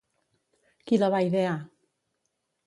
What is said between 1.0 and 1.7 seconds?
la va idear?